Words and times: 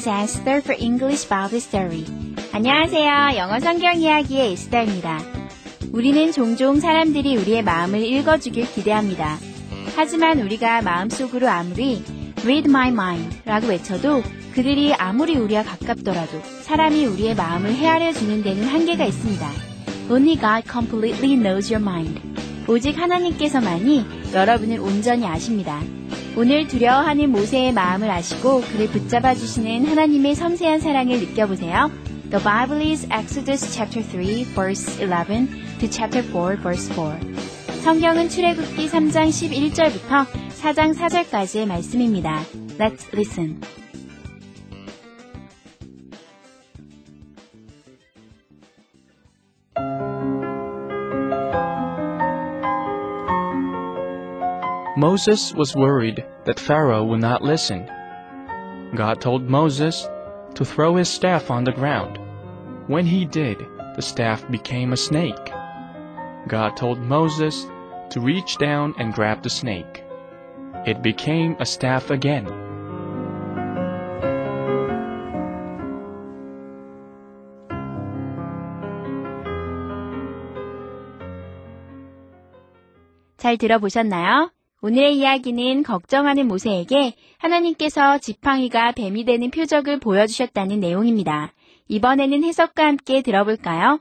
Is 0.00 0.08
Esther 0.08 0.62
for 0.62 0.74
English 0.80 1.28
Bible 1.28 1.60
Story. 1.60 2.06
안녕하세요. 2.52 3.36
영어 3.36 3.60
성경 3.60 4.00
이야기의 4.00 4.52
에스더입니다. 4.52 5.20
우리는 5.92 6.32
종종 6.32 6.80
사람들이 6.80 7.36
우리의 7.36 7.62
마음을 7.62 8.02
읽어주길 8.02 8.72
기대합니다. 8.72 9.36
하지만 9.96 10.40
우리가 10.40 10.80
마음속으로 10.80 11.48
아무리 11.48 12.02
read 12.44 12.70
my 12.70 12.88
mind 12.88 13.40
라고 13.44 13.66
외쳐도 13.66 14.22
그들이 14.54 14.94
아무리 14.94 15.36
우리와 15.36 15.64
가깝더라도 15.64 16.40
사람이 16.62 17.04
우리의 17.04 17.34
마음을 17.34 17.74
헤아려 17.74 18.14
주는 18.14 18.42
데는 18.42 18.68
한계가 18.68 19.04
있습니다. 19.04 19.50
Only 20.10 20.36
God 20.36 20.62
completely 20.70 21.36
knows 21.36 21.70
your 21.70 21.86
mind. 21.86 22.22
오직 22.68 22.96
하나님께서만이 22.96 24.32
여러분을 24.32 24.80
온전히 24.80 25.26
아십니다. 25.26 25.82
오늘 26.36 26.66
두려워하는 26.66 27.30
모세의 27.30 27.72
마음을 27.72 28.10
아시고 28.10 28.62
그를 28.62 28.86
붙잡아 28.88 29.34
주시는 29.34 29.86
하나님의 29.86 30.34
섬세한 30.34 30.80
사랑을 30.80 31.18
느껴보세요. 31.18 31.90
The 32.30 32.42
Bible 32.42 32.88
is 32.88 33.06
Exodus 33.10 33.72
chapter 33.72 34.02
3 34.02 34.44
verse 34.54 35.00
11 35.00 35.48
to 35.80 35.88
chapter 35.90 36.22
4 36.22 36.56
verse 36.62 36.88
4. 36.94 37.18
성경은 37.82 38.28
출애굽기 38.28 38.88
3장 38.88 39.28
11절부터 39.28 40.26
4장 40.62 40.94
4절까지의 40.94 41.66
말씀입니다. 41.66 42.42
Let's 42.78 43.12
listen. 43.12 43.79
Moses 54.99 55.53
was 55.53 55.75
worried 55.75 56.25
that 56.45 56.59
Pharaoh 56.59 57.03
would 57.03 57.19
not 57.19 57.41
listen. 57.41 57.85
God 58.95 59.19
told 59.19 59.49
Moses 59.49 60.07
to 60.55 60.63
throw 60.63 60.95
his 60.95 61.09
staff 61.09 61.51
on 61.51 61.65
the 61.65 61.73
ground. 61.73 62.17
When 62.87 63.05
he 63.05 63.25
did, 63.25 63.57
the 63.95 64.01
staff 64.01 64.49
became 64.49 64.93
a 64.93 64.97
snake. 64.97 65.51
God 66.47 66.77
told 66.77 66.99
Moses 66.99 67.65
to 68.11 68.21
reach 68.21 68.57
down 68.57 68.95
and 68.97 69.13
grab 69.13 69.43
the 69.43 69.49
snake. 69.49 70.03
It 70.85 71.01
became 71.01 71.57
a 71.59 71.65
staff 71.65 72.09
again. 72.09 72.47
잘 83.37 83.57
들어보셨나요? 83.57 84.49
오늘의 84.82 85.18
이야기는 85.18 85.82
걱정하는 85.82 86.48
모세에게 86.48 87.12
하나님께서 87.36 88.16
지팡이가 88.16 88.92
뱀이 88.92 89.26
되는 89.26 89.50
표적을 89.50 90.00
보여주셨다는 90.00 90.80
내용입니다. 90.80 91.52
이번에는 91.88 92.44
해석과 92.44 92.86
함께 92.86 93.20
들어볼까요? 93.20 94.00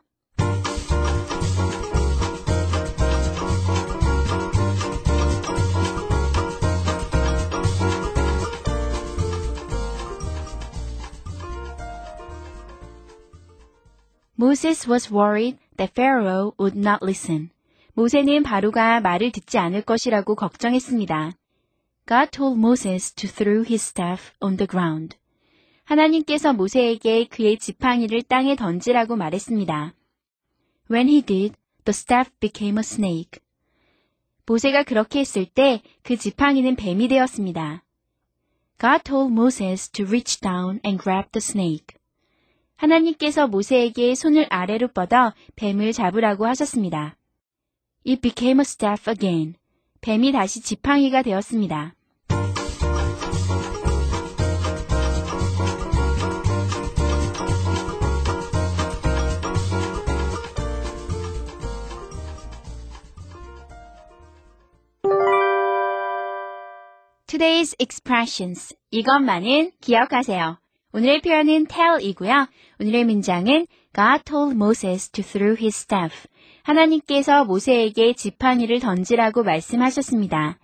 Moses 14.40 14.90
was 14.90 15.12
worried 15.12 15.58
that 15.76 15.94
Pharaoh 15.94 16.54
would 16.58 16.80
not 16.80 17.04
listen. 17.04 17.50
모세는 18.00 18.44
바로가 18.44 19.02
말을 19.02 19.34
듣지 19.34 19.58
않을 19.58 19.82
것이라고 19.82 20.36
걱정했습니다. 20.36 21.34
God 22.08 22.32
told 22.32 22.58
Moses 22.58 23.14
to 23.16 23.30
throw 23.30 23.66
his 23.68 23.90
staff 23.90 24.32
on 24.40 24.56
the 24.56 24.66
ground. 24.66 25.18
하나님께서 25.84 26.54
모세에게 26.54 27.26
그의 27.26 27.58
지팡이를 27.58 28.22
땅에 28.22 28.56
던지라고 28.56 29.18
말했습니다. 29.18 29.94
When 30.90 31.10
he 31.10 31.22
did, 31.22 31.56
the 31.84 31.90
staff 31.90 32.32
became 32.40 32.78
a 32.78 32.86
snake. 32.86 33.42
모세가 34.46 34.84
그렇게 34.84 35.20
했을 35.20 35.46
때 35.46 35.82
그 36.02 36.16
지팡이는 36.16 36.78
뱀이 36.78 37.10
되었습니다. 37.10 37.84
God 38.80 39.04
told 39.04 39.34
Moses 39.34 39.90
to 39.90 40.06
reach 40.06 40.40
down 40.40 40.80
and 40.86 41.04
grab 41.04 41.30
the 41.34 41.42
snake. 41.44 41.98
하나님께서 42.78 43.50
모세에게 43.50 44.16
손을 44.16 44.48
아래로 44.50 44.88
뻗어 44.94 45.34
뱀을 45.58 45.92
잡으라고 45.92 46.46
하셨습니다. 46.46 47.19
It 48.06 48.22
became 48.22 48.60
a 48.60 48.66
staff 48.66 49.10
again. 49.10 49.56
뱀이 50.02 50.32
다시 50.32 50.62
지팡이가 50.62 51.22
되었습니다. 51.22 51.96
Today's 67.28 67.76
expressions. 67.80 68.76
이것만은 68.90 69.72
기억하세요. 69.82 70.60
오늘의 70.92 71.22
표현은 71.22 71.68
tell이고요. 71.68 72.48
오늘의 72.80 73.06
문장은 73.06 73.68
God 73.94 74.24
told 74.26 74.56
Moses 74.56 75.12
to 75.12 75.24
throw 75.24 75.56
his 75.56 75.78
staff. 75.82 76.28
하나님께서 76.64 77.46
모세에게 77.46 78.14
지팡이를 78.14 78.80
던지라고 78.80 79.44
말씀하셨습니다. 79.44 80.58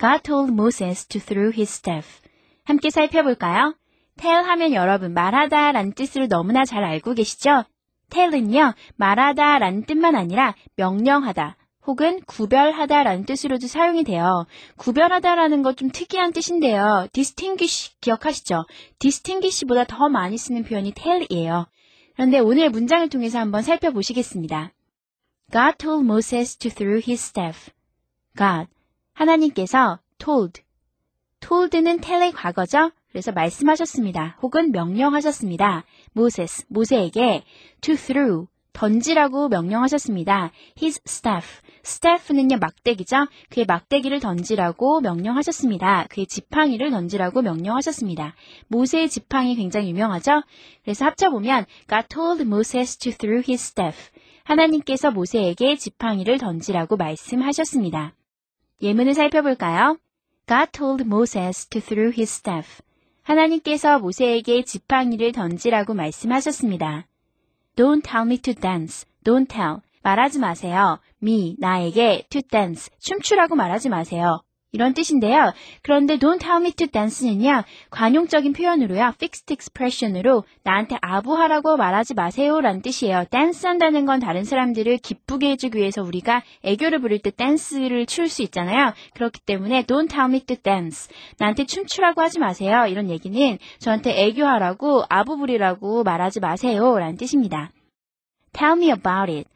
God 0.00 0.22
told 0.22 0.52
Moses 0.52 1.06
to 1.08 1.20
throw 1.20 1.52
his 1.54 1.70
staff. 1.70 2.22
함께 2.64 2.88
살펴볼까요? 2.88 3.74
tell 4.16 4.44
하면 4.46 4.72
여러분 4.72 5.12
말하다 5.12 5.72
라는 5.72 5.92
뜻으로 5.92 6.26
너무나 6.26 6.64
잘 6.64 6.82
알고 6.82 7.12
계시죠? 7.12 7.64
tell은요, 8.08 8.72
말하다 8.96 9.58
라는 9.58 9.84
뜻만 9.84 10.16
아니라 10.16 10.54
명령하다 10.76 11.56
혹은 11.86 12.20
구별하다 12.26 13.04
라는 13.04 13.24
뜻으로도 13.24 13.66
사용이 13.68 14.04
돼요. 14.04 14.46
구별하다 14.76 15.34
라는 15.36 15.62
것 15.62 15.76
좀 15.76 15.90
특이한 15.90 16.32
뜻인데요. 16.32 17.06
distinguish 17.12 17.94
기억하시죠? 18.00 18.64
distinguish보다 18.98 19.84
더 19.84 20.08
많이 20.08 20.36
쓰는 20.38 20.64
표현이 20.64 20.92
tell이에요. 20.92 21.66
그런데 22.14 22.38
오늘 22.38 22.70
문장을 22.70 23.08
통해서 23.10 23.38
한번 23.38 23.62
살펴보시겠습니다. 23.62 24.72
God 25.52 25.76
told 25.78 26.04
Moses 26.04 26.56
to 26.56 26.70
throw 26.70 26.96
his 27.06 27.22
staff. 27.22 27.70
God, 28.36 28.68
하나님께서 29.12 30.00
told. 30.18 30.62
told는 31.40 32.00
tell의 32.00 32.32
과거죠? 32.32 32.90
그래서 33.10 33.32
말씀하셨습니다. 33.32 34.38
혹은 34.42 34.72
명령하셨습니다. 34.72 35.84
Moses, 36.16 36.64
모세에게 36.68 37.44
to 37.82 37.94
throw, 37.94 38.46
던지라고 38.76 39.48
명령하셨습니다. 39.48 40.52
His 40.78 41.00
staff. 41.08 41.62
staff는요, 41.82 42.58
막대기죠? 42.58 43.26
그의 43.48 43.64
막대기를 43.66 44.20
던지라고 44.20 45.00
명령하셨습니다. 45.00 46.06
그의 46.10 46.26
지팡이를 46.26 46.90
던지라고 46.90 47.40
명령하셨습니다. 47.40 48.34
모세의 48.68 49.08
지팡이 49.08 49.56
굉장히 49.56 49.88
유명하죠? 49.88 50.42
그래서 50.84 51.06
합쳐 51.06 51.30
보면 51.30 51.64
God 51.88 52.08
told 52.08 52.42
Moses 52.42 52.98
to 52.98 53.12
throw 53.12 53.42
his 53.48 53.68
staff. 53.68 54.10
하나님께서 54.44 55.10
모세에게 55.10 55.76
지팡이를 55.76 56.36
던지라고 56.36 56.98
말씀하셨습니다. 56.98 58.12
예문을 58.82 59.14
살펴볼까요? 59.14 59.96
God 60.46 60.70
told 60.72 61.04
Moses 61.04 61.66
to 61.68 61.80
throw 61.80 62.12
his 62.12 62.30
staff. 62.30 62.82
하나님께서 63.22 63.98
모세에게 63.98 64.64
지팡이를 64.64 65.32
던지라고 65.32 65.94
말씀하셨습니다. 65.94 67.06
Don't 67.76 68.02
tell 68.02 68.24
me 68.24 68.38
to 68.38 68.54
dance. 68.54 69.04
Don't 69.22 69.46
tell. 69.48 69.82
말하지 70.02 70.38
마세요. 70.38 70.98
me, 71.22 71.56
나에게 71.58 72.26
to 72.30 72.40
dance. 72.50 72.90
춤추라고 73.00 73.54
말하지 73.54 73.90
마세요. 73.90 74.40
이런 74.76 74.92
뜻인데요. 74.92 75.54
그런데 75.82 76.18
don't 76.18 76.38
tell 76.38 76.60
me 76.60 76.70
to 76.72 76.86
dance는요. 76.86 77.62
관용적인 77.88 78.52
표현으로요. 78.52 79.14
fixed 79.16 79.50
expression으로 79.50 80.44
나한테 80.64 80.98
아부하라고 81.00 81.78
말하지 81.78 82.12
마세요 82.12 82.60
라는 82.60 82.82
뜻이에요. 82.82 83.24
dance 83.30 83.66
한다는 83.66 84.04
건 84.04 84.20
다른 84.20 84.44
사람들을 84.44 84.98
기쁘게 84.98 85.52
해주기 85.52 85.78
위해서 85.78 86.02
우리가 86.02 86.42
애교를 86.62 86.98
부릴 87.00 87.20
때 87.20 87.30
댄스를 87.30 88.04
출 88.04 88.26
수 88.28 88.42
있잖아요. 88.42 88.92
그렇기 89.14 89.40
때문에 89.46 89.84
don't 89.84 90.10
tell 90.10 90.28
me 90.28 90.40
to 90.40 90.56
dance. 90.56 91.08
나한테 91.38 91.64
춤추라고 91.64 92.20
하지 92.20 92.38
마세요. 92.38 92.84
이런 92.86 93.08
얘기는 93.08 93.58
저한테 93.78 94.10
애교하라고 94.24 95.04
아부 95.08 95.38
부리라고 95.38 96.02
말하지 96.02 96.40
마세요 96.40 96.98
라는 96.98 97.16
뜻입니다. 97.16 97.70
tell 98.52 98.76
me 98.76 98.88
about 98.90 99.32
it. 99.32 99.48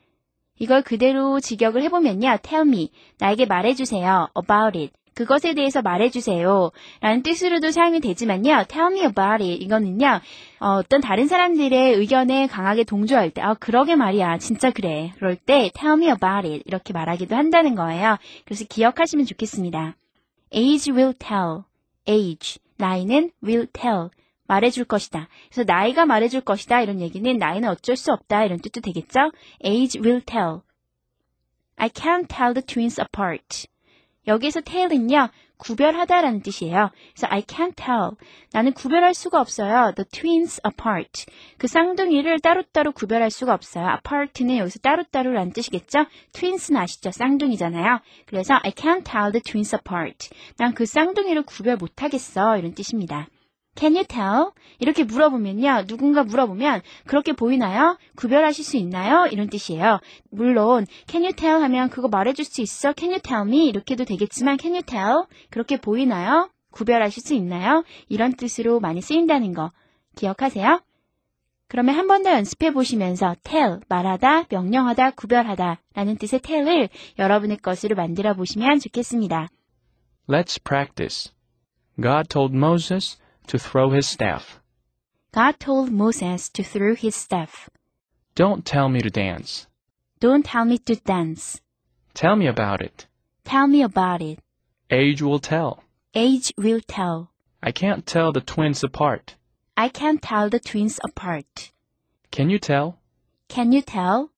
이걸 0.62 0.82
그대로 0.82 1.40
직역을 1.40 1.82
해보면요. 1.82 2.38
tell 2.43 2.69
me. 2.69 2.90
나에게 3.19 3.46
말해주세요. 3.46 4.28
about 4.37 4.78
it. 4.78 4.93
그것에 5.20 5.52
대해서 5.52 5.82
말해주세요. 5.82 6.70
라는 7.02 7.22
뜻으로도 7.22 7.72
사용이 7.72 8.00
되지만요. 8.00 8.64
tell 8.69 8.90
me 8.90 9.00
about 9.00 9.44
it. 9.44 9.62
이거는요. 9.62 10.20
어, 10.61 10.82
떤 10.88 11.02
다른 11.02 11.26
사람들의 11.26 11.93
의견에 11.93 12.46
강하게 12.46 12.84
동조할 12.84 13.28
때, 13.28 13.43
아, 13.43 13.52
그러게 13.52 13.96
말이야. 13.96 14.38
진짜 14.38 14.70
그래. 14.70 15.12
그럴 15.17 15.37
때 15.37 15.70
tell 15.75 15.99
me 15.99 16.06
about 16.06 16.49
it. 16.49 16.62
이렇게 16.64 16.94
말하기도 16.94 17.37
한다는 17.37 17.75
거예요. 17.75 18.17
그래서 18.46 18.64
기억하시면 18.64 19.26
좋겠습니다. 19.26 19.94
age 20.55 20.90
will 20.90 21.12
tell. 21.12 21.64
age. 22.08 22.58
나이는 22.78 23.31
will 23.44 23.67
tell. 23.75 24.08
말해줄 24.46 24.87
것이다. 24.87 25.28
그래서 25.50 25.70
나이가 25.70 26.06
말해줄 26.06 26.40
것이다. 26.40 26.81
이런 26.81 27.02
얘기는 27.02 27.37
나이는 27.37 27.69
어쩔 27.69 27.94
수 27.94 28.11
없다. 28.11 28.46
이런 28.46 28.58
뜻도 28.58 28.81
되겠죠? 28.81 29.32
age 29.67 30.00
will 30.00 30.22
tell. 30.25 30.61
I 31.76 31.90
can't 31.90 32.26
tell 32.26 32.55
the 32.55 32.64
twins 32.64 32.99
apart. 32.99 33.69
여기서 34.31 34.61
tell은요, 34.62 35.29
구별하다라는 35.59 36.41
뜻이에요. 36.41 36.91
그래서 37.15 37.27
I 37.29 37.43
can't 37.43 37.77
tell. 37.77 38.12
나는 38.53 38.73
구별할 38.73 39.12
수가 39.12 39.41
없어요. 39.41 39.93
The 39.94 40.06
twins 40.11 40.61
apart. 40.67 41.27
그 41.59 41.67
쌍둥이를 41.67 42.41
따로따로 42.41 42.93
구별할 42.93 43.31
수가 43.31 43.53
없어요. 43.53 43.87
apart는 43.87 44.56
여기서 44.56 44.79
따로따로라는 44.79 45.53
뜻이겠죠? 45.53 46.06
twins는 46.32 46.81
아시죠? 46.81 47.11
쌍둥이잖아요. 47.11 48.00
그래서 48.27 48.55
I 48.62 48.71
can't 48.71 49.05
tell 49.05 49.32
the 49.32 49.43
twins 49.43 49.75
apart. 49.75 50.31
난 50.56 50.73
그 50.73 50.87
쌍둥이를 50.87 51.43
구별 51.43 51.77
못하겠어. 51.77 52.56
이런 52.56 52.73
뜻입니다. 52.75 53.27
Can 53.76 53.94
you 53.94 54.05
tell? 54.06 54.50
이렇게 54.78 55.05
물어보면요. 55.05 55.87
누군가 55.87 56.22
물어보면 56.25 56.82
그렇게 57.06 57.32
보이나요? 57.32 57.96
구별하실 58.17 58.64
수 58.64 58.76
있나요? 58.76 59.26
이런 59.31 59.49
뜻이에요. 59.49 60.00
물론 60.31 60.87
Can 61.06 61.22
you 61.25 61.34
tell 61.34 61.62
하면 61.62 61.88
그거 61.88 62.08
말해줄 62.08 62.44
수 62.44 62.61
있어? 62.61 62.93
Can 62.93 63.12
you 63.12 63.20
tell 63.22 63.46
me? 63.46 63.69
이렇게도 63.69 64.05
되겠지만 64.05 64.58
Can 64.58 64.75
you 64.75 64.82
tell? 64.82 65.25
그렇게 65.50 65.76
보이나요? 65.76 66.50
구별하실 66.72 67.22
수 67.22 67.34
있나요? 67.34 67.84
이런 68.08 68.32
뜻으로 68.34 68.81
많이 68.81 69.00
쓰인다는 69.00 69.55
거 69.55 69.72
기억하세요? 70.17 70.81
그러면 71.69 71.94
한 71.94 72.08
번 72.08 72.25
더 72.25 72.32
연습해 72.32 72.72
보시면서 72.72 73.37
tell, 73.44 73.78
말하다, 73.88 74.46
명령하다, 74.50 75.12
구별하다 75.12 75.81
라는 75.94 76.17
뜻의 76.17 76.40
tell을 76.40 76.88
여러분의 77.19 77.58
것으로 77.58 77.94
만들어 77.94 78.34
보시면 78.34 78.81
좋겠습니다. 78.81 79.49
Let's 80.28 80.62
practice. 80.62 81.32
God 82.00 82.28
told 82.28 82.56
Moses 82.56 83.19
to 83.50 83.58
throw 83.58 83.91
his 83.91 84.06
staff. 84.06 84.61
God 85.32 85.58
told 85.58 85.91
Moses 85.91 86.49
to 86.50 86.62
throw 86.62 86.94
his 86.94 87.17
staff. 87.17 87.69
Don't 88.37 88.64
tell 88.64 88.88
me 88.88 89.00
to 89.00 89.11
dance. 89.11 89.67
Don't 90.20 90.44
tell 90.44 90.64
me 90.64 90.79
to 90.79 90.94
dance. 90.94 91.61
Tell 92.14 92.37
me 92.37 92.47
about 92.47 92.81
it. 92.81 93.06
Tell 93.44 93.67
me 93.67 93.82
about 93.82 94.23
it. 94.23 94.38
Age 94.88 95.20
will 95.20 95.41
tell. 95.41 95.82
Age 96.14 96.52
will 96.56 96.81
tell. 96.87 97.32
I 97.61 97.73
can't 97.73 98.06
tell 98.06 98.31
the 98.32 98.41
twins 98.41 98.85
apart. 98.85 99.35
I 99.76 99.88
can't 99.88 100.23
tell 100.23 100.49
the 100.49 100.61
twins 100.61 101.00
apart. 101.03 101.73
Can 102.31 102.50
you 102.50 102.61
tell? 102.61 103.00
Can 103.49 103.73
you 103.73 103.82
tell? 103.82 104.31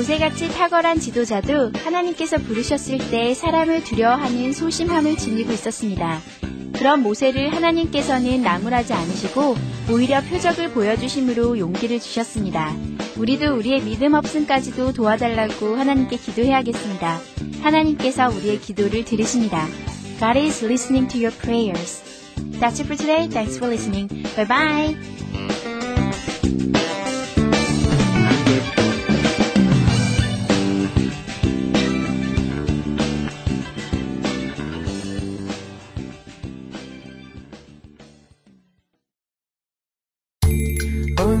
모세같이 0.00 0.48
탁월한 0.48 0.98
지도자도 0.98 1.72
하나님께서 1.76 2.38
부르셨을 2.38 3.10
때 3.10 3.34
사람을 3.34 3.84
두려워하는 3.84 4.54
소심함을 4.54 5.18
지니고 5.18 5.52
있었습니다. 5.52 6.20
그런 6.72 7.02
모세를 7.02 7.54
하나님께서는 7.54 8.40
나무라지 8.42 8.94
않으시고 8.94 9.56
오히려 9.92 10.22
표적을 10.22 10.70
보여주심으로 10.70 11.58
용기를 11.58 12.00
주셨습니다. 12.00 12.74
우리도 13.18 13.54
우리의 13.56 13.82
믿음 13.82 14.14
없음까지도 14.14 14.94
도와달라고 14.94 15.76
하나님께 15.76 16.16
기도해야겠습니다. 16.16 17.20
하나님께서 17.60 18.30
우리의 18.30 18.58
기도를 18.58 19.04
들으십니다. 19.04 19.66
God 20.18 20.38
is 20.38 20.64
listening 20.64 21.12
to 21.12 21.20
your 21.20 21.36
prayers. 21.42 22.02
That's 22.58 22.80
it 22.80 22.84
for 22.84 22.96
today. 22.96 23.28
Thanks 23.28 23.58
for 23.58 23.68
listening. 23.70 24.08
Bye 24.34 24.48
bye. 24.48 25.19